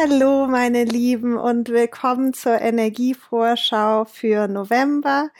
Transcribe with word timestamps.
Hallo, 0.00 0.46
meine 0.46 0.84
Lieben, 0.84 1.36
und 1.36 1.70
willkommen 1.70 2.32
zur 2.32 2.60
Energievorschau 2.60 4.04
für 4.04 4.46
November. 4.46 5.30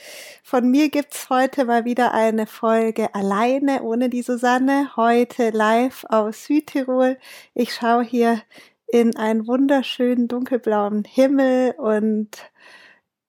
Von 0.43 0.69
mir 0.69 0.89
gibt's 0.89 1.31
heute 1.31 1.65
mal 1.65 1.85
wieder 1.85 2.13
eine 2.13 2.49
Folge 2.49 3.15
alleine 3.15 3.83
ohne 3.85 4.09
die 4.09 4.23
Susanne. 4.23 4.97
Heute 4.97 5.51
live 5.51 6.05
aus 6.09 6.47
Südtirol. 6.47 7.19
Ich 7.55 7.73
schaue 7.73 8.03
hier 8.03 8.43
in 8.89 9.17
einen 9.17 9.47
wunderschönen 9.47 10.27
dunkelblauen 10.27 11.05
Himmel 11.05 11.77
und 11.79 12.31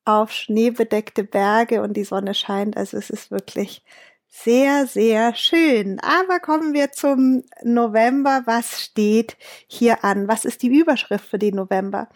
auf 0.05 0.31
schneebedeckte 0.31 1.23
Berge 1.23 1.83
und 1.83 1.93
die 1.93 2.05
Sonne 2.05 2.33
scheint. 2.33 2.75
Also 2.75 2.97
es 2.97 3.11
ist 3.11 3.29
wirklich 3.29 3.83
sehr, 4.29 4.85
sehr 4.85 5.33
schön. 5.35 5.99
Aber 5.99 6.39
kommen 6.39 6.73
wir 6.73 6.91
zum 6.91 7.43
November. 7.63 8.43
Was 8.45 8.81
steht 8.81 9.35
hier 9.67 10.03
an? 10.03 10.27
Was 10.27 10.45
ist 10.45 10.61
die 10.61 10.67
Überschrift 10.67 11.25
für 11.25 11.39
den 11.39 11.55
November? 11.55 12.07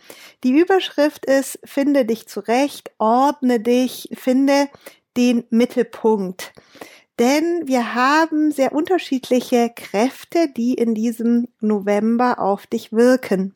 Die 0.43 0.57
Überschrift 0.57 1.25
ist, 1.25 1.59
finde 1.63 2.05
dich 2.05 2.27
zurecht, 2.27 2.91
ordne 2.99 3.59
dich, 3.59 4.09
finde 4.13 4.69
den 5.17 5.43
Mittelpunkt. 5.49 6.53
Denn 7.19 7.63
wir 7.65 7.93
haben 7.95 8.51
sehr 8.51 8.73
unterschiedliche 8.73 9.71
Kräfte, 9.75 10.49
die 10.49 10.73
in 10.75 10.95
diesem 10.95 11.47
November 11.59 12.39
auf 12.39 12.67
dich 12.67 12.91
wirken. 12.91 13.55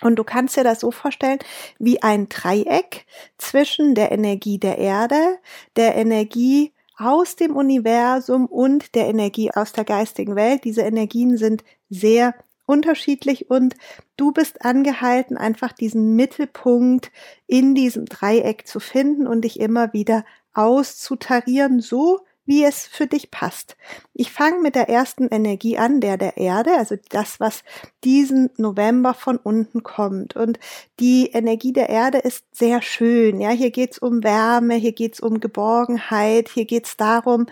Und 0.00 0.16
du 0.16 0.24
kannst 0.24 0.56
dir 0.56 0.64
das 0.64 0.80
so 0.80 0.90
vorstellen 0.90 1.38
wie 1.78 2.02
ein 2.02 2.28
Dreieck 2.28 3.06
zwischen 3.36 3.94
der 3.94 4.12
Energie 4.12 4.58
der 4.58 4.78
Erde, 4.78 5.38
der 5.76 5.96
Energie 5.96 6.72
aus 6.98 7.36
dem 7.36 7.56
Universum 7.56 8.46
und 8.46 8.94
der 8.94 9.06
Energie 9.06 9.50
aus 9.52 9.72
der 9.72 9.84
geistigen 9.84 10.36
Welt. 10.36 10.64
Diese 10.64 10.82
Energien 10.82 11.36
sind 11.36 11.64
sehr 11.88 12.34
unterschiedlich 12.66 13.50
und 13.50 13.74
du 14.16 14.32
bist 14.32 14.64
angehalten, 14.64 15.36
einfach 15.36 15.72
diesen 15.72 16.16
Mittelpunkt 16.16 17.10
in 17.46 17.74
diesem 17.74 18.04
Dreieck 18.04 18.66
zu 18.66 18.80
finden 18.80 19.26
und 19.26 19.42
dich 19.42 19.58
immer 19.58 19.92
wieder 19.92 20.24
auszutarieren, 20.52 21.80
so 21.80 22.20
wie 22.48 22.64
es 22.64 22.86
für 22.86 23.06
dich 23.06 23.30
passt. 23.30 23.76
Ich 24.14 24.32
fange 24.32 24.62
mit 24.62 24.74
der 24.74 24.88
ersten 24.88 25.28
Energie 25.28 25.76
an, 25.76 26.00
der 26.00 26.16
der 26.16 26.38
Erde, 26.38 26.78
also 26.78 26.96
das, 27.10 27.38
was 27.40 27.62
diesen 28.04 28.48
November 28.56 29.12
von 29.12 29.36
unten 29.36 29.82
kommt. 29.82 30.34
Und 30.34 30.58
die 30.98 31.26
Energie 31.26 31.74
der 31.74 31.90
Erde 31.90 32.16
ist 32.16 32.46
sehr 32.50 32.80
schön. 32.80 33.38
Ja, 33.42 33.50
hier 33.50 33.70
geht's 33.70 33.98
um 33.98 34.24
Wärme, 34.24 34.76
hier 34.76 34.92
geht's 34.92 35.20
um 35.20 35.40
Geborgenheit, 35.40 36.48
hier 36.48 36.64
geht's 36.64 36.96
darum, 36.96 37.48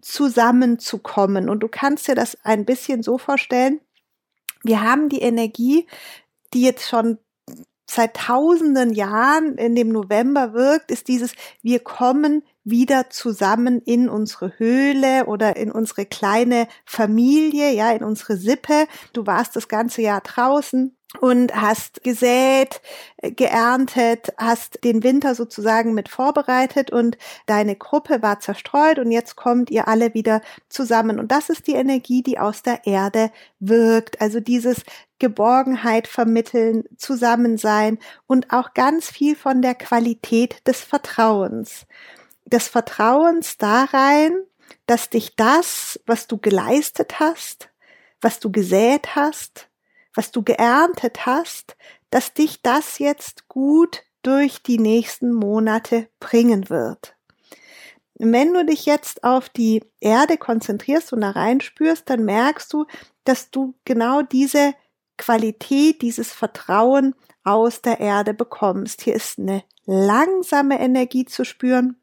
zusammenzukommen. 0.00 1.48
Und 1.48 1.58
du 1.58 1.68
kannst 1.68 2.06
dir 2.06 2.14
das 2.14 2.38
ein 2.44 2.64
bisschen 2.64 3.02
so 3.02 3.18
vorstellen. 3.18 3.80
Wir 4.62 4.80
haben 4.80 5.08
die 5.08 5.22
Energie, 5.22 5.88
die 6.54 6.62
jetzt 6.62 6.88
schon 6.88 7.18
seit 7.84 8.14
tausenden 8.14 8.92
Jahren 8.92 9.58
in 9.58 9.74
dem 9.74 9.88
November 9.88 10.52
wirkt, 10.52 10.92
ist 10.92 11.08
dieses, 11.08 11.34
wir 11.62 11.80
kommen 11.80 12.44
wieder 12.66 13.10
zusammen 13.10 13.80
in 13.80 14.08
unsere 14.08 14.52
Höhle 14.58 15.26
oder 15.26 15.56
in 15.56 15.70
unsere 15.70 16.04
kleine 16.04 16.66
Familie, 16.84 17.72
ja, 17.72 17.92
in 17.92 18.02
unsere 18.02 18.36
Sippe. 18.36 18.86
Du 19.12 19.24
warst 19.26 19.54
das 19.56 19.68
ganze 19.68 20.02
Jahr 20.02 20.20
draußen 20.20 20.96
und 21.20 21.54
hast 21.54 22.02
gesät, 22.02 22.80
äh, 23.18 23.30
geerntet, 23.30 24.34
hast 24.36 24.82
den 24.82 25.04
Winter 25.04 25.36
sozusagen 25.36 25.94
mit 25.94 26.08
vorbereitet 26.08 26.90
und 26.90 27.16
deine 27.46 27.76
Gruppe 27.76 28.20
war 28.20 28.40
zerstreut 28.40 28.98
und 28.98 29.12
jetzt 29.12 29.36
kommt 29.36 29.70
ihr 29.70 29.86
alle 29.86 30.12
wieder 30.14 30.42
zusammen. 30.68 31.20
Und 31.20 31.30
das 31.30 31.48
ist 31.48 31.68
die 31.68 31.74
Energie, 31.74 32.22
die 32.22 32.38
aus 32.38 32.62
der 32.62 32.84
Erde 32.84 33.30
wirkt. 33.60 34.20
Also 34.20 34.40
dieses 34.40 34.82
Geborgenheit 35.20 36.08
vermitteln, 36.08 36.82
Zusammensein 36.96 37.98
und 38.26 38.52
auch 38.52 38.74
ganz 38.74 39.08
viel 39.08 39.36
von 39.36 39.62
der 39.62 39.76
Qualität 39.76 40.66
des 40.66 40.82
Vertrauens 40.82 41.86
des 42.46 42.68
Vertrauens 42.68 43.58
da 43.58 43.84
rein, 43.84 44.36
dass 44.86 45.10
dich 45.10 45.36
das, 45.36 46.00
was 46.06 46.26
du 46.26 46.38
geleistet 46.38 47.20
hast, 47.20 47.70
was 48.20 48.40
du 48.40 48.50
gesät 48.50 49.14
hast, 49.14 49.68
was 50.14 50.30
du 50.30 50.42
geerntet 50.42 51.26
hast, 51.26 51.76
dass 52.10 52.32
dich 52.32 52.62
das 52.62 52.98
jetzt 52.98 53.48
gut 53.48 54.02
durch 54.22 54.62
die 54.62 54.78
nächsten 54.78 55.32
Monate 55.32 56.08
bringen 56.18 56.70
wird. 56.70 57.16
Wenn 58.14 58.54
du 58.54 58.64
dich 58.64 58.86
jetzt 58.86 59.24
auf 59.24 59.48
die 59.48 59.84
Erde 60.00 60.38
konzentrierst 60.38 61.12
und 61.12 61.20
da 61.20 61.30
reinspürst, 61.30 62.08
dann 62.08 62.24
merkst 62.24 62.72
du, 62.72 62.86
dass 63.24 63.50
du 63.50 63.74
genau 63.84 64.22
diese 64.22 64.74
Qualität, 65.18 66.00
dieses 66.00 66.32
Vertrauen 66.32 67.14
aus 67.44 67.82
der 67.82 68.00
Erde 68.00 68.32
bekommst. 68.32 69.02
Hier 69.02 69.14
ist 69.14 69.38
eine 69.38 69.64
langsame 69.84 70.80
Energie 70.80 71.26
zu 71.26 71.44
spüren, 71.44 72.00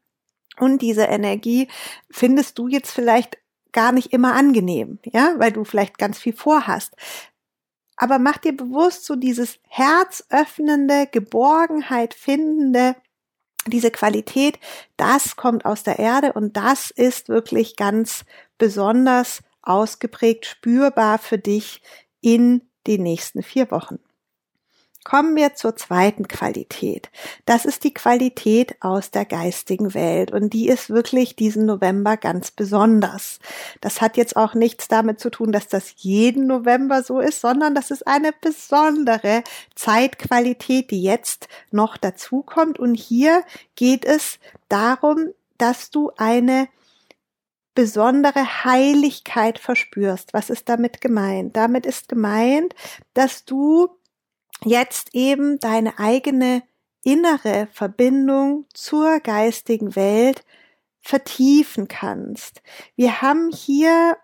und 0.58 0.82
diese 0.82 1.04
Energie 1.04 1.68
findest 2.10 2.58
du 2.58 2.68
jetzt 2.68 2.90
vielleicht 2.90 3.38
gar 3.72 3.92
nicht 3.92 4.12
immer 4.12 4.34
angenehm, 4.34 4.98
ja, 5.04 5.34
weil 5.38 5.52
du 5.52 5.64
vielleicht 5.64 5.98
ganz 5.98 6.18
viel 6.18 6.32
vorhast. 6.32 6.94
Aber 7.96 8.18
mach 8.18 8.38
dir 8.38 8.56
bewusst, 8.56 9.04
so 9.04 9.16
dieses 9.16 9.58
herzöffnende, 9.68 11.06
Geborgenheit 11.10 12.14
findende, 12.14 12.96
diese 13.66 13.90
Qualität, 13.90 14.58
das 14.96 15.36
kommt 15.36 15.64
aus 15.64 15.82
der 15.82 15.98
Erde 15.98 16.32
und 16.32 16.56
das 16.56 16.90
ist 16.90 17.28
wirklich 17.28 17.76
ganz 17.76 18.24
besonders 18.58 19.42
ausgeprägt 19.62 20.46
spürbar 20.46 21.18
für 21.18 21.38
dich 21.38 21.82
in 22.20 22.62
den 22.86 23.02
nächsten 23.02 23.42
vier 23.42 23.70
Wochen. 23.70 23.98
Kommen 25.04 25.36
wir 25.36 25.54
zur 25.54 25.76
zweiten 25.76 26.28
Qualität. 26.28 27.10
Das 27.44 27.66
ist 27.66 27.84
die 27.84 27.92
Qualität 27.92 28.76
aus 28.80 29.10
der 29.10 29.26
geistigen 29.26 29.92
Welt 29.92 30.32
und 30.32 30.54
die 30.54 30.66
ist 30.66 30.88
wirklich 30.88 31.36
diesen 31.36 31.66
November 31.66 32.16
ganz 32.16 32.50
besonders. 32.50 33.38
Das 33.82 34.00
hat 34.00 34.16
jetzt 34.16 34.34
auch 34.34 34.54
nichts 34.54 34.88
damit 34.88 35.20
zu 35.20 35.28
tun, 35.28 35.52
dass 35.52 35.68
das 35.68 35.92
jeden 35.98 36.46
November 36.46 37.02
so 37.02 37.20
ist, 37.20 37.42
sondern 37.42 37.74
das 37.74 37.90
ist 37.90 38.06
eine 38.06 38.32
besondere 38.32 39.44
Zeitqualität, 39.74 40.90
die 40.90 41.02
jetzt 41.02 41.48
noch 41.70 41.98
dazukommt 41.98 42.78
und 42.78 42.94
hier 42.94 43.44
geht 43.76 44.06
es 44.06 44.38
darum, 44.70 45.34
dass 45.58 45.90
du 45.90 46.12
eine 46.16 46.66
besondere 47.74 48.64
Heiligkeit 48.64 49.58
verspürst. 49.58 50.32
Was 50.32 50.48
ist 50.48 50.68
damit 50.68 51.02
gemeint? 51.02 51.56
Damit 51.56 51.84
ist 51.84 52.08
gemeint, 52.08 52.74
dass 53.12 53.44
du 53.44 53.90
jetzt 54.62 55.14
eben 55.14 55.58
deine 55.58 55.98
eigene 55.98 56.62
innere 57.02 57.68
Verbindung 57.72 58.66
zur 58.72 59.20
geistigen 59.20 59.94
Welt 59.96 60.44
vertiefen 61.00 61.86
kannst. 61.86 62.62
Wir 62.96 63.20
haben 63.20 63.50
hier 63.52 64.16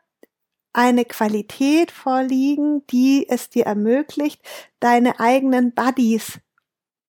eine 0.72 1.04
Qualität 1.04 1.90
vorliegen, 1.90 2.86
die 2.86 3.28
es 3.28 3.50
dir 3.50 3.66
ermöglicht, 3.66 4.40
deine 4.78 5.20
eigenen 5.20 5.74
Buddies, 5.74 6.40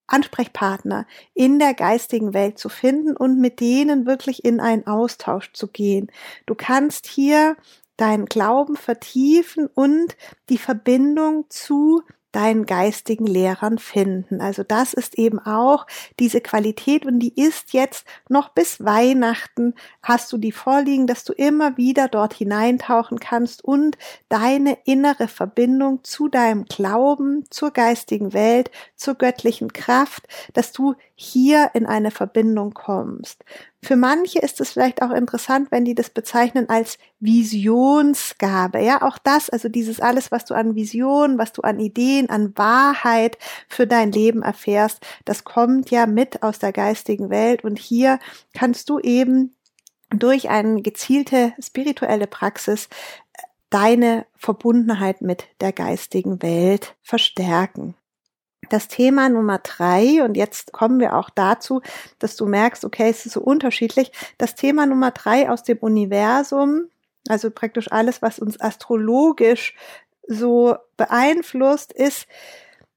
Ansprechpartner 0.07 1.07
in 1.33 1.57
der 1.57 1.73
geistigen 1.73 2.33
Welt 2.33 2.59
zu 2.59 2.67
finden 2.67 3.15
und 3.15 3.39
mit 3.39 3.61
denen 3.61 4.05
wirklich 4.05 4.43
in 4.43 4.59
einen 4.59 4.85
Austausch 4.85 5.53
zu 5.53 5.67
gehen. 5.67 6.11
Du 6.45 6.55
kannst 6.55 7.07
hier 7.07 7.55
deinen 7.95 8.25
Glauben 8.25 8.75
vertiefen 8.75 9.67
und 9.67 10.17
die 10.49 10.57
Verbindung 10.57 11.45
zu 11.49 12.03
deinen 12.31 12.65
geistigen 12.65 13.25
Lehrern 13.25 13.77
finden. 13.77 14.41
Also 14.41 14.63
das 14.63 14.93
ist 14.93 15.17
eben 15.17 15.39
auch 15.39 15.85
diese 16.19 16.41
Qualität 16.41 17.05
und 17.05 17.19
die 17.19 17.39
ist 17.41 17.73
jetzt 17.73 18.05
noch 18.29 18.49
bis 18.49 18.83
Weihnachten 18.83 19.73
hast 20.01 20.31
du 20.31 20.37
die 20.37 20.51
vorliegen, 20.51 21.07
dass 21.07 21.23
du 21.23 21.33
immer 21.33 21.77
wieder 21.77 22.07
dort 22.07 22.33
hineintauchen 22.33 23.19
kannst 23.19 23.63
und 23.63 23.97
deine 24.29 24.77
innere 24.85 25.27
Verbindung 25.27 26.03
zu 26.03 26.27
deinem 26.27 26.65
Glauben, 26.65 27.45
zur 27.49 27.71
geistigen 27.71 28.33
Welt, 28.33 28.71
zur 28.95 29.15
göttlichen 29.15 29.73
Kraft, 29.73 30.27
dass 30.53 30.71
du 30.71 30.95
hier 31.23 31.69
in 31.75 31.85
eine 31.85 32.09
Verbindung 32.09 32.73
kommst. 32.73 33.45
Für 33.83 33.95
manche 33.95 34.39
ist 34.39 34.59
es 34.59 34.71
vielleicht 34.71 35.03
auch 35.03 35.11
interessant, 35.11 35.71
wenn 35.71 35.85
die 35.85 35.93
das 35.93 36.09
bezeichnen 36.09 36.67
als 36.67 36.97
Visionsgabe. 37.19 38.79
Ja, 38.83 39.03
auch 39.03 39.19
das, 39.19 39.51
also 39.51 39.69
dieses 39.69 39.99
alles, 39.99 40.31
was 40.31 40.45
du 40.45 40.55
an 40.55 40.73
Visionen, 40.73 41.37
was 41.37 41.53
du 41.53 41.61
an 41.61 41.79
Ideen, 41.79 42.31
an 42.31 42.53
Wahrheit 42.57 43.37
für 43.67 43.85
dein 43.85 44.11
Leben 44.11 44.41
erfährst, 44.41 45.05
das 45.23 45.43
kommt 45.43 45.91
ja 45.91 46.07
mit 46.07 46.41
aus 46.41 46.57
der 46.57 46.71
geistigen 46.71 47.29
Welt 47.29 47.63
und 47.63 47.77
hier 47.77 48.17
kannst 48.55 48.89
du 48.89 48.97
eben 48.97 49.55
durch 50.09 50.49
eine 50.49 50.81
gezielte 50.81 51.53
spirituelle 51.59 52.25
Praxis 52.25 52.89
deine 53.69 54.25
Verbundenheit 54.35 55.21
mit 55.21 55.45
der 55.61 55.71
geistigen 55.71 56.41
Welt 56.41 56.95
verstärken. 57.03 57.93
Das 58.71 58.87
Thema 58.87 59.27
Nummer 59.27 59.57
drei, 59.57 60.23
und 60.23 60.37
jetzt 60.37 60.71
kommen 60.71 61.01
wir 61.01 61.17
auch 61.17 61.29
dazu, 61.29 61.81
dass 62.19 62.37
du 62.37 62.45
merkst, 62.45 62.85
okay, 62.85 63.09
es 63.09 63.25
ist 63.25 63.33
so 63.33 63.41
unterschiedlich. 63.41 64.13
Das 64.37 64.55
Thema 64.55 64.85
Nummer 64.85 65.11
drei 65.11 65.49
aus 65.49 65.63
dem 65.63 65.77
Universum, 65.79 66.87
also 67.27 67.51
praktisch 67.51 67.91
alles, 67.91 68.21
was 68.21 68.39
uns 68.39 68.61
astrologisch 68.61 69.75
so 70.25 70.77
beeinflusst, 70.95 71.91
ist, 71.91 72.27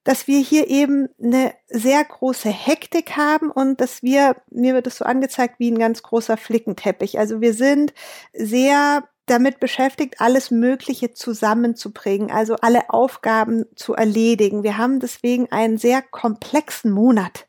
dass 0.04 0.28
wir 0.28 0.38
hier 0.38 0.68
eben 0.68 1.08
eine 1.20 1.54
sehr 1.66 2.04
große 2.04 2.50
Hektik 2.50 3.16
haben 3.16 3.50
und 3.50 3.80
dass 3.80 4.00
wir, 4.04 4.36
mir 4.50 4.74
wird 4.74 4.86
es 4.86 4.98
so 4.98 5.04
angezeigt 5.04 5.56
wie 5.58 5.72
ein 5.72 5.78
ganz 5.78 6.04
großer 6.04 6.36
Flickenteppich. 6.36 7.18
Also 7.18 7.40
wir 7.40 7.52
sind 7.52 7.92
sehr 8.32 9.08
damit 9.26 9.60
beschäftigt, 9.60 10.20
alles 10.20 10.50
Mögliche 10.50 11.12
zusammenzubringen, 11.12 12.30
also 12.30 12.56
alle 12.56 12.90
Aufgaben 12.90 13.64
zu 13.74 13.94
erledigen. 13.94 14.62
Wir 14.62 14.78
haben 14.78 15.00
deswegen 15.00 15.50
einen 15.50 15.78
sehr 15.78 16.02
komplexen 16.02 16.90
Monat 16.90 17.46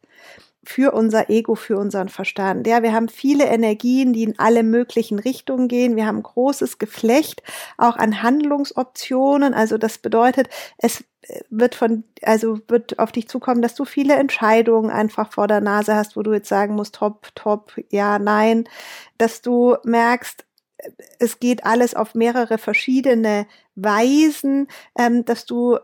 für 0.68 0.94
unser 0.94 1.30
Ego, 1.30 1.56
für 1.56 1.78
unseren 1.78 2.10
Verstand. 2.10 2.66
Ja, 2.68 2.82
wir 2.82 2.94
haben 2.94 3.08
viele 3.08 3.46
Energien, 3.46 4.14
die 4.14 4.24
in 4.24 4.40
alle 4.40 4.64
möglichen 4.64 5.20
Richtungen 5.20 5.68
gehen. 5.68 5.96
Wir 5.96 6.08
haben 6.08 6.24
großes 6.24 6.80
Geflecht 6.80 7.44
auch 7.78 7.98
an 7.98 8.24
Handlungsoptionen. 8.24 9.54
Also 9.54 9.78
das 9.78 10.00
bedeutet, 10.00 10.50
es 10.78 11.04
wird 11.50 11.76
von, 11.76 12.04
also 12.22 12.60
wird 12.68 13.00
auf 13.00 13.12
dich 13.12 13.28
zukommen, 13.28 13.62
dass 13.62 13.76
du 13.76 13.86
viele 13.86 14.16
Entscheidungen 14.16 14.90
einfach 14.90 15.32
vor 15.32 15.48
der 15.48 15.62
Nase 15.62 15.96
hast, 15.96 16.16
wo 16.16 16.24
du 16.24 16.34
jetzt 16.34 16.50
sagen 16.50 16.76
musst, 16.76 16.96
top, 16.96 17.28
top, 17.36 17.74
ja, 17.90 18.20
nein, 18.20 18.68
dass 19.18 19.42
du 19.42 19.76
merkst, 19.84 20.45
es 21.20 21.40
geht 21.40 21.66
alles 21.66 21.96
auf 21.96 22.16
mehrere 22.16 22.58
verschiedene 22.58 23.48
Weisen, 23.76 24.68
ähm, 24.98 25.26
dass 25.26 25.46
du 25.46 25.78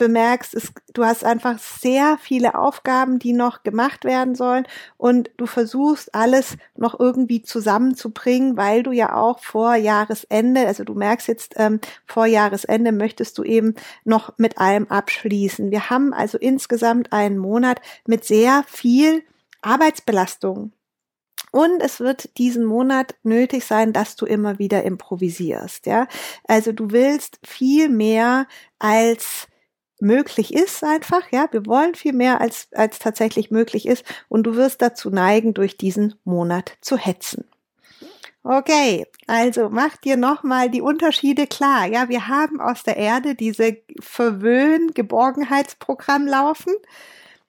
bemerkst, 0.00 0.54
es, 0.54 0.72
du 0.94 1.04
hast 1.04 1.24
einfach 1.24 1.58
sehr 1.58 2.16
viele 2.18 2.54
Aufgaben, 2.54 3.18
die 3.18 3.34
noch 3.34 3.62
gemacht 3.62 4.04
werden 4.04 4.34
sollen 4.34 4.66
und 4.96 5.30
du 5.36 5.44
versuchst 5.44 6.14
alles 6.14 6.56
noch 6.74 6.98
irgendwie 6.98 7.42
zusammenzubringen, 7.42 8.56
weil 8.56 8.82
du 8.82 8.92
ja 8.92 9.14
auch 9.14 9.40
vor 9.40 9.74
Jahresende, 9.74 10.66
also 10.66 10.84
du 10.84 10.94
merkst 10.94 11.28
jetzt, 11.28 11.52
ähm, 11.56 11.80
vor 12.06 12.24
Jahresende 12.24 12.92
möchtest 12.92 13.36
du 13.36 13.44
eben 13.44 13.74
noch 14.04 14.32
mit 14.38 14.56
allem 14.56 14.86
abschließen. 14.88 15.70
Wir 15.70 15.90
haben 15.90 16.14
also 16.14 16.38
insgesamt 16.38 17.12
einen 17.12 17.36
Monat 17.36 17.82
mit 18.06 18.24
sehr 18.24 18.64
viel 18.66 19.22
Arbeitsbelastung. 19.60 20.72
Und 21.50 21.82
es 21.82 22.00
wird 22.00 22.36
diesen 22.38 22.64
Monat 22.64 23.14
nötig 23.22 23.64
sein, 23.64 23.92
dass 23.92 24.16
du 24.16 24.26
immer 24.26 24.58
wieder 24.58 24.84
improvisierst, 24.84 25.86
ja. 25.86 26.06
Also 26.46 26.72
du 26.72 26.90
willst 26.90 27.38
viel 27.44 27.88
mehr 27.88 28.46
als 28.78 29.48
möglich 30.00 30.54
ist 30.54 30.82
einfach, 30.84 31.30
ja. 31.30 31.46
Wir 31.50 31.66
wollen 31.66 31.94
viel 31.94 32.12
mehr 32.12 32.40
als, 32.40 32.68
als 32.72 32.98
tatsächlich 32.98 33.50
möglich 33.50 33.86
ist 33.86 34.04
und 34.28 34.44
du 34.44 34.56
wirst 34.56 34.82
dazu 34.82 35.10
neigen, 35.10 35.54
durch 35.54 35.76
diesen 35.76 36.14
Monat 36.24 36.76
zu 36.80 36.96
hetzen. 36.96 37.44
Okay, 38.42 39.06
also 39.26 39.68
mach 39.68 39.98
dir 39.98 40.16
nochmal 40.16 40.70
die 40.70 40.80
Unterschiede 40.80 41.46
klar. 41.46 41.86
Ja, 41.86 42.08
wir 42.08 42.26
haben 42.26 42.58
aus 42.58 42.82
der 42.82 42.96
Erde 42.96 43.34
diese 43.34 43.76
Verwöhn-Geborgenheitsprogramm 44.00 46.26
laufen 46.26 46.72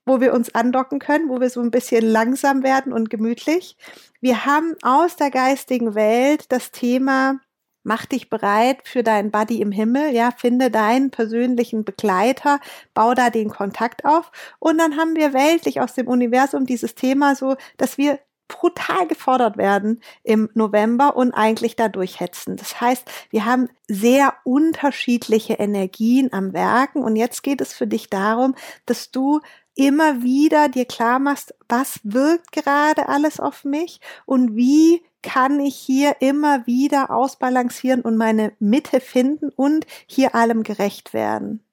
wo 0.06 0.20
wir 0.20 0.34
uns 0.34 0.54
andocken 0.56 1.00
können, 1.00 1.30
wo 1.30 1.40
wir 1.40 1.50
so 1.50 1.62
ein 1.62 1.72
bisschen 1.72 2.06
langsam 2.06 2.64
werden 2.64 2.94
und 2.94 3.10
gemütlich. 3.10 3.78
Wir 4.20 4.46
haben 4.46 4.76
aus 4.82 5.16
der 5.16 5.32
geistigen 5.32 5.96
Welt 5.96 6.52
das 6.52 6.72
Thema 6.72 7.40
Mach 7.84 8.06
dich 8.06 8.30
bereit 8.30 8.88
für 8.88 9.02
deinen 9.02 9.32
Buddy 9.32 9.60
im 9.60 9.72
Himmel, 9.72 10.14
ja, 10.14 10.30
finde 10.38 10.70
deinen 10.70 11.10
persönlichen 11.10 11.84
Begleiter, 11.84 12.60
bau 12.94 13.16
da 13.16 13.32
den 13.32 13.50
Kontakt 13.50 14.06
auf. 14.06 14.32
Und 14.60 14.78
dann 14.78 14.98
haben 14.98 15.16
wir 15.16 15.34
weltlich 15.34 15.82
aus 15.82 15.96
dem 15.96 16.08
Universum 16.08 16.68
dieses 16.68 16.94
Thema 16.94 17.36
so, 17.36 17.56
dass 17.78 17.98
wir 17.98 18.20
brutal 18.48 19.08
gefordert 19.08 19.58
werden 19.58 20.02
im 20.24 20.50
November 20.54 21.16
und 21.16 21.34
eigentlich 21.34 21.76
da 21.76 21.88
durchhetzen. 21.88 22.58
Das 22.58 22.82
heißt, 22.82 23.10
wir 23.32 23.46
haben 23.46 23.70
sehr 23.88 24.36
unterschiedliche 24.44 25.54
Energien 25.54 26.32
am 26.34 26.54
Werken 26.54 27.02
und 27.02 27.16
jetzt 27.16 27.42
geht 27.42 27.62
es 27.62 27.74
für 27.74 27.88
dich 27.88 28.10
darum, 28.10 28.54
dass 28.86 29.10
du 29.10 29.40
immer 29.76 30.22
wieder 30.22 30.70
dir 30.70 30.86
klar 30.86 31.20
machst, 31.20 31.54
was 31.70 32.00
wirkt 32.04 32.52
gerade 32.52 33.10
alles 33.10 33.40
auf 33.40 33.64
mich 33.64 34.00
und 34.26 34.56
wie 34.56 35.02
kann 35.22 35.60
ich 35.60 35.76
hier 35.76 36.16
immer 36.20 36.66
wieder 36.66 37.12
ausbalancieren 37.12 38.02
und 38.02 38.18
meine 38.18 38.54
Mitte 38.60 39.00
finden 39.00 39.50
und 39.50 39.86
hier 40.08 40.36
allem 40.36 40.64
gerecht 40.64 41.14
werden. 41.14 41.64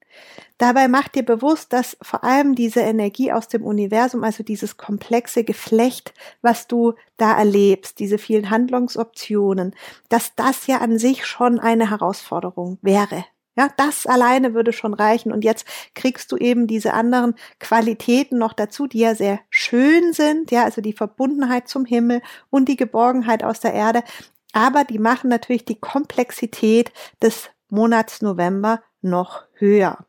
Dabei 0.58 0.88
macht 0.88 1.14
dir 1.14 1.24
bewusst, 1.24 1.72
dass 1.72 1.96
vor 2.02 2.24
allem 2.24 2.56
diese 2.56 2.80
Energie 2.80 3.32
aus 3.32 3.46
dem 3.46 3.64
Universum, 3.64 4.24
also 4.24 4.42
dieses 4.42 4.76
komplexe 4.76 5.44
Geflecht, 5.44 6.12
was 6.42 6.66
du 6.66 6.94
da 7.16 7.38
erlebst, 7.38 8.00
diese 8.00 8.18
vielen 8.18 8.50
Handlungsoptionen, 8.50 9.74
dass 10.08 10.34
das 10.34 10.66
ja 10.66 10.78
an 10.78 10.98
sich 10.98 11.26
schon 11.26 11.60
eine 11.60 11.90
Herausforderung 11.90 12.78
wäre. 12.82 13.24
Ja, 13.58 13.68
das 13.76 14.06
alleine 14.06 14.54
würde 14.54 14.72
schon 14.72 14.94
reichen. 14.94 15.32
Und 15.32 15.42
jetzt 15.42 15.66
kriegst 15.96 16.30
du 16.30 16.36
eben 16.36 16.68
diese 16.68 16.94
anderen 16.94 17.34
Qualitäten 17.58 18.38
noch 18.38 18.52
dazu, 18.52 18.86
die 18.86 19.00
ja 19.00 19.16
sehr 19.16 19.40
schön 19.50 20.12
sind. 20.12 20.52
Ja, 20.52 20.62
also 20.62 20.80
die 20.80 20.92
Verbundenheit 20.92 21.66
zum 21.66 21.84
Himmel 21.84 22.22
und 22.50 22.68
die 22.68 22.76
Geborgenheit 22.76 23.42
aus 23.42 23.58
der 23.58 23.72
Erde. 23.72 24.04
Aber 24.52 24.84
die 24.84 25.00
machen 25.00 25.28
natürlich 25.28 25.64
die 25.64 25.80
Komplexität 25.80 26.92
des 27.20 27.50
Monats 27.68 28.22
November 28.22 28.80
noch 29.02 29.42
höher. 29.54 30.06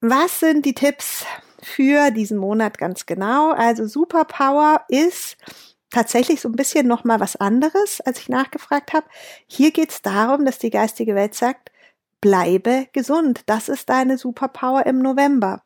Was 0.00 0.38
sind 0.38 0.64
die 0.64 0.74
Tipps 0.74 1.26
für 1.60 2.12
diesen 2.12 2.38
Monat 2.38 2.78
ganz 2.78 3.06
genau? 3.06 3.50
Also 3.50 3.88
Superpower 3.88 4.82
ist 4.86 5.36
tatsächlich 5.90 6.40
so 6.40 6.48
ein 6.48 6.54
bisschen 6.54 6.86
noch 6.86 7.02
mal 7.02 7.18
was 7.18 7.34
anderes, 7.34 8.00
als 8.02 8.20
ich 8.20 8.28
nachgefragt 8.28 8.92
habe. 8.92 9.06
Hier 9.48 9.72
geht 9.72 9.90
es 9.90 10.00
darum, 10.00 10.44
dass 10.44 10.60
die 10.60 10.70
geistige 10.70 11.16
Welt 11.16 11.34
sagt, 11.34 11.72
bleibe 12.22 12.86
gesund. 12.94 13.42
Das 13.44 13.68
ist 13.68 13.90
deine 13.90 14.16
Superpower 14.16 14.86
im 14.86 15.00
November. 15.00 15.62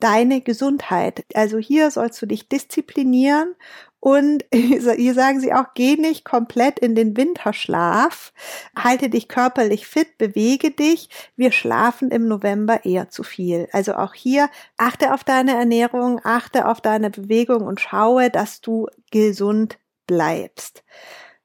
Deine 0.00 0.42
Gesundheit. 0.42 1.24
Also 1.34 1.58
hier 1.58 1.90
sollst 1.90 2.20
du 2.20 2.26
dich 2.26 2.48
disziplinieren 2.48 3.54
und 4.00 4.44
hier 4.52 5.14
sagen 5.14 5.40
sie 5.40 5.52
auch, 5.52 5.66
geh 5.74 5.96
nicht 5.96 6.24
komplett 6.24 6.78
in 6.78 6.94
den 6.94 7.16
Winterschlaf, 7.16 8.32
halte 8.76 9.10
dich 9.10 9.28
körperlich 9.28 9.86
fit, 9.86 10.18
bewege 10.18 10.70
dich. 10.70 11.10
Wir 11.36 11.52
schlafen 11.52 12.10
im 12.10 12.26
November 12.26 12.84
eher 12.84 13.10
zu 13.10 13.22
viel. 13.22 13.68
Also 13.72 13.94
auch 13.94 14.14
hier 14.14 14.50
achte 14.78 15.14
auf 15.14 15.22
deine 15.22 15.52
Ernährung, 15.52 16.20
achte 16.24 16.66
auf 16.66 16.80
deine 16.80 17.10
Bewegung 17.10 17.62
und 17.62 17.80
schaue, 17.80 18.30
dass 18.30 18.62
du 18.62 18.88
gesund 19.10 19.78
bleibst. 20.06 20.82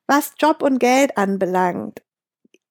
Was 0.07 0.33
Job 0.39 0.61
und 0.61 0.79
Geld 0.79 1.17
anbelangt, 1.17 2.04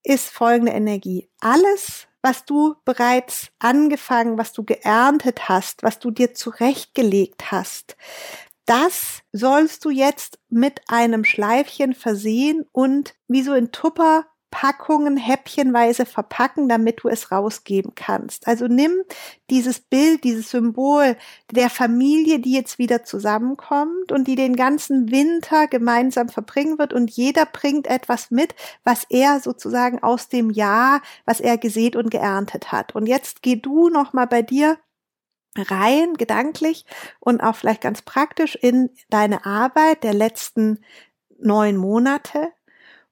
ist 0.04 0.30
folgende 0.30 0.72
Energie. 0.72 1.28
Alles, 1.40 2.06
was 2.22 2.44
du 2.44 2.76
bereits 2.84 3.48
angefangen, 3.58 4.38
was 4.38 4.52
du 4.52 4.62
geerntet 4.62 5.48
hast, 5.48 5.82
was 5.82 5.98
du 5.98 6.10
dir 6.10 6.34
zurechtgelegt 6.34 7.50
hast, 7.50 7.96
das 8.66 9.22
sollst 9.32 9.84
du 9.84 9.90
jetzt 9.90 10.38
mit 10.48 10.80
einem 10.88 11.24
Schleifchen 11.24 11.94
versehen 11.94 12.64
und 12.72 13.14
wie 13.28 13.42
so 13.42 13.54
in 13.54 13.72
Tupper 13.72 14.26
Packungen 14.54 15.16
häppchenweise 15.16 16.06
verpacken, 16.06 16.68
damit 16.68 17.02
du 17.02 17.08
es 17.08 17.32
rausgeben 17.32 17.96
kannst. 17.96 18.46
Also 18.46 18.68
nimm 18.68 18.92
dieses 19.50 19.80
Bild, 19.80 20.22
dieses 20.22 20.48
Symbol 20.48 21.16
der 21.50 21.68
Familie, 21.68 22.38
die 22.38 22.52
jetzt 22.52 22.78
wieder 22.78 23.02
zusammenkommt 23.02 24.12
und 24.12 24.28
die 24.28 24.36
den 24.36 24.54
ganzen 24.54 25.10
Winter 25.10 25.66
gemeinsam 25.66 26.28
verbringen 26.28 26.78
wird 26.78 26.92
und 26.92 27.10
jeder 27.10 27.46
bringt 27.46 27.88
etwas 27.88 28.30
mit, 28.30 28.54
was 28.84 29.04
er 29.10 29.40
sozusagen 29.40 30.00
aus 30.04 30.28
dem 30.28 30.50
Jahr, 30.50 31.02
was 31.24 31.40
er 31.40 31.58
gesät 31.58 31.96
und 31.96 32.12
geerntet 32.12 32.70
hat. 32.70 32.94
Und 32.94 33.06
jetzt 33.06 33.42
geh 33.42 33.56
du 33.56 33.88
noch 33.88 34.12
mal 34.12 34.26
bei 34.26 34.42
dir 34.42 34.78
rein, 35.56 36.14
gedanklich 36.14 36.86
und 37.18 37.40
auch 37.40 37.56
vielleicht 37.56 37.80
ganz 37.80 38.02
praktisch 38.02 38.54
in 38.54 38.90
deine 39.10 39.46
Arbeit 39.46 40.04
der 40.04 40.14
letzten 40.14 40.78
neun 41.40 41.76
Monate 41.76 42.52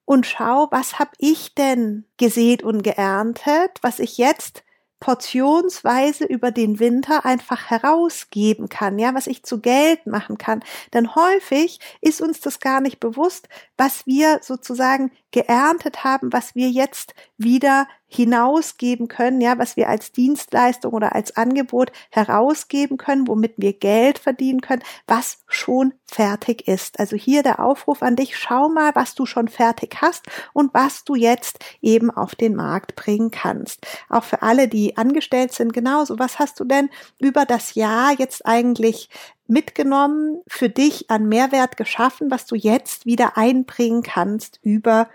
und 0.05 0.27
schau, 0.27 0.69
was 0.71 0.99
habe 0.99 1.13
ich 1.19 1.55
denn 1.55 2.05
gesät 2.17 2.63
und 2.63 2.83
geerntet, 2.83 3.79
was 3.83 3.99
ich 3.99 4.19
jetzt 4.19 4.65
portionsweise 5.03 6.25
über 6.25 6.53
den 6.53 6.79
Winter 6.79 7.25
einfach 7.25 7.71
herausgeben 7.71 8.69
kann, 8.69 9.01
ja, 9.01 9.15
was 9.15 9.27
ich 9.27 9.43
zu 9.43 9.61
Geld 9.61 10.07
machen 10.07 10.39
kann. 10.39 10.63
Denn 10.95 11.17
häufig 11.17 11.81
ist 12.01 12.23
uns 12.23 12.41
das 12.41 12.61
gar 12.61 12.81
nicht 12.81 13.01
bewusst, 13.01 13.49
was 13.77 14.07
wir 14.07 14.39
sozusagen 14.43 15.11
geerntet 15.33 16.05
haben, 16.05 16.33
was 16.33 16.55
wir 16.55 16.71
jetzt 16.71 17.15
wieder 17.37 17.89
hinausgeben 18.07 19.09
können, 19.09 19.41
ja, 19.41 19.59
was 19.59 19.77
wir 19.77 19.89
als 19.89 20.13
Dienstleistung 20.13 20.93
oder 20.93 21.15
als 21.15 21.35
Angebot 21.35 21.91
herausgeben 22.11 22.99
können, 22.99 23.27
womit 23.27 23.55
wir 23.57 23.73
Geld 23.73 24.19
verdienen 24.19 24.61
können, 24.61 24.83
was 25.07 25.39
schon 25.49 25.95
fertig 26.05 26.69
ist. 26.69 27.01
Also 27.01 27.17
hier 27.17 27.43
der 27.43 27.61
Aufruf 27.61 28.03
an 28.03 28.17
dich, 28.17 28.37
schau 28.37 28.69
mal, 28.69 28.95
was 28.95 29.15
du 29.15 29.25
schon 29.25 29.49
fertig 29.49 29.97
hast 30.03 30.27
und 30.53 30.75
was 30.75 31.05
du 31.05 31.15
jetzt 31.15 31.59
eben 31.81 32.11
auf 32.11 32.35
den 32.35 32.55
Markt 32.55 32.97
bringen 32.97 33.31
kannst. 33.31 33.87
Auch 34.11 34.25
für 34.25 34.43
alle, 34.43 34.69
die 34.69 34.99
angestellt 34.99 35.53
sind, 35.53 35.73
genauso. 35.73 36.19
Was 36.19 36.39
hast 36.39 36.61
du 36.61 36.65
denn 36.65 36.91
über 37.19 37.47
das 37.47 37.75
Jahr 37.75 38.13
jetzt 38.13 38.45
eigentlich 38.45 39.09
mitgenommen, 39.53 40.41
für 40.49 40.69
dich 40.69 41.11
an 41.11 41.29
Mehrwert 41.29 41.77
geschaffen, 41.77 42.31
was 42.31 42.47
du 42.47 42.57
jetzt 42.57 43.07
wieder 43.07 43.37
einbringen 43.37 44.03
kannst 44.03 44.59
über 44.63 45.09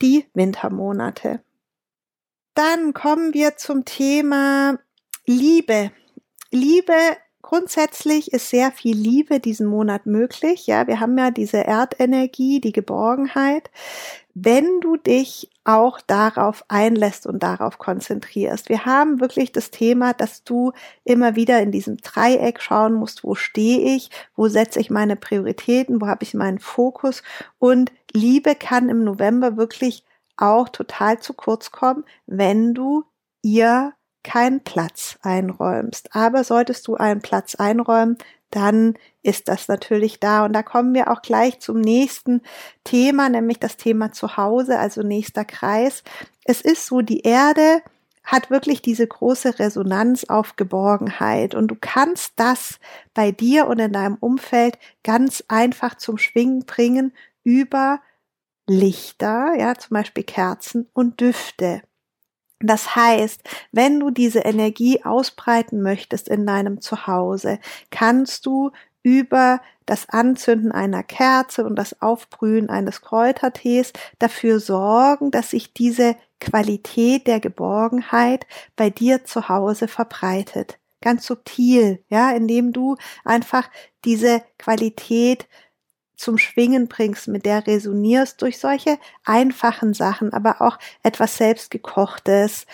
die 0.00 0.26
Wintermonate? 0.34 1.40
Dann 2.54 2.92
kommen 2.92 3.34
wir 3.34 3.56
zum 3.56 3.84
Thema 3.84 4.78
Liebe. 5.26 5.90
Liebe 6.50 6.94
grundsätzlich 7.40 8.32
ist 8.32 8.50
sehr 8.50 8.72
viel 8.72 8.96
Liebe 8.96 9.40
diesen 9.40 9.66
Monat 9.66 10.06
möglich. 10.06 10.66
Ja, 10.66 10.86
wir 10.86 11.00
haben 11.00 11.16
ja 11.16 11.30
diese 11.30 11.58
Erdenergie, 11.58 12.60
die 12.60 12.72
Geborgenheit. 12.72 13.70
Wenn 14.40 14.80
du 14.80 14.96
dich 14.96 15.50
auch 15.68 16.00
darauf 16.00 16.64
einlässt 16.68 17.26
und 17.26 17.42
darauf 17.42 17.76
konzentrierst. 17.76 18.70
Wir 18.70 18.86
haben 18.86 19.20
wirklich 19.20 19.52
das 19.52 19.70
Thema, 19.70 20.14
dass 20.14 20.42
du 20.42 20.72
immer 21.04 21.36
wieder 21.36 21.60
in 21.60 21.72
diesem 21.72 21.98
Dreieck 21.98 22.62
schauen 22.62 22.94
musst, 22.94 23.22
wo 23.22 23.34
stehe 23.34 23.94
ich, 23.94 24.10
wo 24.34 24.48
setze 24.48 24.80
ich 24.80 24.88
meine 24.88 25.14
Prioritäten, 25.14 26.00
wo 26.00 26.06
habe 26.06 26.24
ich 26.24 26.32
meinen 26.32 26.58
Fokus 26.58 27.22
und 27.58 27.92
Liebe 28.14 28.54
kann 28.54 28.88
im 28.88 29.04
November 29.04 29.58
wirklich 29.58 30.04
auch 30.38 30.70
total 30.70 31.18
zu 31.18 31.34
kurz 31.34 31.70
kommen, 31.70 32.04
wenn 32.24 32.72
du 32.72 33.04
ihr 33.42 33.92
keinen 34.22 34.62
Platz 34.62 35.18
einräumst. 35.22 36.14
Aber 36.14 36.44
solltest 36.44 36.86
du 36.88 36.96
einen 36.96 37.22
Platz 37.22 37.54
einräumen, 37.54 38.18
dann 38.50 38.94
ist 39.22 39.48
das 39.48 39.68
natürlich 39.68 40.20
da. 40.20 40.44
Und 40.44 40.52
da 40.52 40.62
kommen 40.62 40.94
wir 40.94 41.10
auch 41.10 41.22
gleich 41.22 41.60
zum 41.60 41.80
nächsten 41.80 42.42
Thema, 42.84 43.28
nämlich 43.28 43.58
das 43.58 43.76
Thema 43.76 44.12
Zuhause, 44.12 44.78
also 44.78 45.02
nächster 45.02 45.44
Kreis. 45.44 46.02
Es 46.44 46.60
ist 46.60 46.86
so, 46.86 47.00
die 47.00 47.20
Erde 47.20 47.82
hat 48.24 48.50
wirklich 48.50 48.82
diese 48.82 49.06
große 49.06 49.58
Resonanz 49.58 50.24
auf 50.24 50.56
Geborgenheit 50.56 51.54
und 51.54 51.68
du 51.68 51.76
kannst 51.80 52.34
das 52.36 52.78
bei 53.14 53.32
dir 53.32 53.66
und 53.68 53.78
in 53.78 53.92
deinem 53.92 54.16
Umfeld 54.20 54.78
ganz 55.02 55.42
einfach 55.48 55.94
zum 55.94 56.18
Schwingen 56.18 56.66
bringen 56.66 57.14
über 57.42 58.00
Lichter, 58.66 59.54
ja, 59.58 59.74
zum 59.76 59.94
Beispiel 59.94 60.24
Kerzen 60.24 60.88
und 60.92 61.20
Düfte. 61.22 61.80
Das 62.60 62.96
heißt, 62.96 63.42
wenn 63.72 64.00
du 64.00 64.10
diese 64.10 64.40
Energie 64.40 65.04
ausbreiten 65.04 65.80
möchtest 65.82 66.28
in 66.28 66.46
deinem 66.46 66.80
Zuhause, 66.80 67.58
kannst 67.90 68.46
du 68.46 68.72
über 69.02 69.60
das 69.86 70.08
Anzünden 70.08 70.72
einer 70.72 71.02
Kerze 71.02 71.64
und 71.64 71.76
das 71.76 72.02
Aufbrühen 72.02 72.68
eines 72.68 73.00
Kräutertees 73.00 73.92
dafür 74.18 74.60
sorgen, 74.60 75.30
dass 75.30 75.50
sich 75.50 75.72
diese 75.72 76.16
Qualität 76.40 77.26
der 77.26 77.40
Geborgenheit 77.40 78.46
bei 78.76 78.90
dir 78.90 79.24
zu 79.24 79.48
Hause 79.48 79.88
verbreitet. 79.88 80.78
Ganz 81.00 81.26
subtil, 81.26 82.04
ja, 82.08 82.32
indem 82.32 82.72
du 82.72 82.96
einfach 83.24 83.70
diese 84.04 84.42
Qualität 84.58 85.46
zum 86.18 86.36
Schwingen 86.36 86.88
bringst, 86.88 87.28
mit 87.28 87.46
der 87.46 87.66
resonierst 87.66 88.42
durch 88.42 88.58
solche 88.58 88.98
einfachen 89.24 89.94
Sachen, 89.94 90.32
aber 90.32 90.60
auch 90.60 90.78
etwas 91.02 91.36
selbstgekochtes 91.36 92.66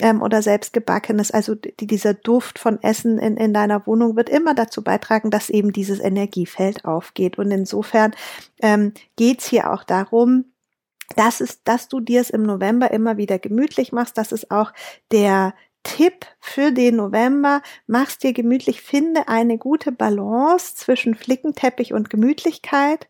ähm, 0.00 0.22
oder 0.22 0.42
selbstgebackenes. 0.42 1.30
Also 1.30 1.54
die, 1.54 1.74
dieser 1.86 2.14
Duft 2.14 2.58
von 2.58 2.80
Essen 2.82 3.18
in, 3.18 3.36
in 3.36 3.54
deiner 3.54 3.86
Wohnung 3.86 4.14
wird 4.14 4.28
immer 4.28 4.54
dazu 4.54 4.84
beitragen, 4.84 5.30
dass 5.30 5.50
eben 5.50 5.72
dieses 5.72 6.00
Energiefeld 6.00 6.84
aufgeht. 6.84 7.38
Und 7.38 7.50
insofern 7.50 8.14
ähm, 8.60 8.92
geht's 9.16 9.46
hier 9.46 9.72
auch 9.72 9.84
darum, 9.84 10.44
dass 11.16 11.40
es, 11.40 11.64
dass 11.64 11.88
du 11.88 12.00
dir 12.00 12.20
es 12.20 12.30
im 12.30 12.42
November 12.42 12.90
immer 12.90 13.16
wieder 13.16 13.38
gemütlich 13.38 13.92
machst. 13.92 14.18
Das 14.18 14.32
ist 14.32 14.50
auch 14.50 14.72
der 15.10 15.54
Tipp 15.82 16.26
für 16.40 16.72
den 16.72 16.96
November, 16.96 17.62
mach's 17.86 18.18
dir 18.18 18.32
gemütlich, 18.32 18.82
finde 18.82 19.28
eine 19.28 19.58
gute 19.58 19.92
Balance 19.92 20.76
zwischen 20.76 21.14
Flickenteppich 21.14 21.92
und 21.92 22.10
Gemütlichkeit 22.10 23.08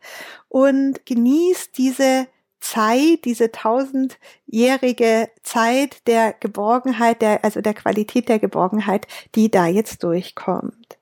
und 0.48 1.04
genieß 1.04 1.72
diese 1.72 2.26
Zeit, 2.60 3.24
diese 3.24 3.50
tausendjährige 3.50 5.30
Zeit 5.42 6.06
der 6.06 6.32
Geborgenheit, 6.32 7.20
der, 7.20 7.44
also 7.44 7.60
der 7.60 7.74
Qualität 7.74 8.28
der 8.28 8.38
Geborgenheit, 8.38 9.06
die 9.34 9.50
da 9.50 9.66
jetzt 9.66 10.02
durchkommt. 10.02 10.98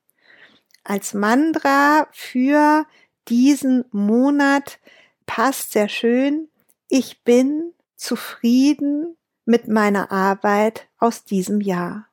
Als 0.83 1.15
Mantra 1.15 2.09
für 2.13 2.87
diesen 3.29 3.85
Monat 3.93 4.81
passt 5.27 5.73
sehr 5.73 5.89
schön, 5.89 6.49
ich 6.89 7.23
bin 7.23 7.75
zufrieden 7.95 9.17
mit 9.51 9.67
meiner 9.67 10.13
Arbeit 10.13 10.87
aus 11.01 11.25
diesem 11.25 11.61
Jahr. 11.61 12.07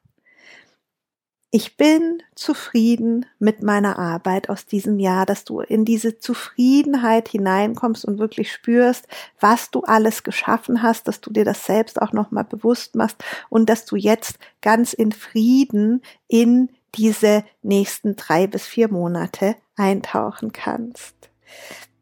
Ich 1.51 1.77
bin 1.77 2.23
zufrieden 2.35 3.25
mit 3.37 3.61
meiner 3.61 3.97
Arbeit 3.97 4.49
aus 4.49 4.65
diesem 4.65 4.99
Jahr, 4.99 5.25
dass 5.25 5.45
du 5.45 5.61
in 5.61 5.85
diese 5.85 6.17
Zufriedenheit 6.17 7.29
hineinkommst 7.29 8.05
und 8.05 8.17
wirklich 8.17 8.51
spürst, 8.51 9.07
was 9.39 9.69
du 9.69 9.81
alles 9.83 10.23
geschaffen 10.23 10.81
hast, 10.81 11.07
dass 11.07 11.21
du 11.21 11.31
dir 11.31 11.45
das 11.45 11.65
selbst 11.65 12.01
auch 12.01 12.11
nochmal 12.11 12.43
bewusst 12.43 12.95
machst 12.95 13.23
und 13.49 13.69
dass 13.69 13.85
du 13.85 13.95
jetzt 13.95 14.39
ganz 14.61 14.93
in 14.93 15.11
Frieden 15.11 16.01
in 16.27 16.69
diese 16.95 17.43
nächsten 17.61 18.15
drei 18.15 18.47
bis 18.47 18.65
vier 18.65 18.91
Monate 18.91 19.55
eintauchen 19.75 20.51
kannst 20.51 21.29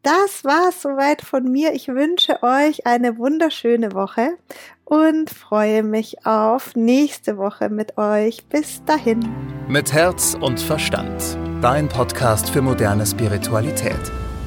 das 0.06 0.44
war's 0.44 0.82
soweit 0.82 1.20
von 1.20 1.50
mir. 1.50 1.74
Ich 1.74 1.88
wünsche 1.88 2.40
euch 2.44 2.86
eine 2.86 3.18
wunderschöne 3.18 3.92
Woche 3.92 4.36
und 4.84 5.30
freue 5.30 5.82
mich 5.82 6.24
auf 6.24 6.76
nächste 6.76 7.36
Woche 7.38 7.70
mit 7.70 7.98
euch. 7.98 8.46
Bis 8.46 8.84
dahin. 8.84 9.28
Mit 9.66 9.92
Herz 9.92 10.36
und 10.40 10.60
Verstand. 10.60 11.36
Dein 11.60 11.88
Podcast 11.88 12.48
für 12.50 12.62
moderne 12.62 13.04
Spiritualität. 13.04 13.98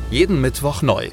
Jeden 0.09 0.39
Mittwoch 0.39 0.81
neu. 0.81 1.09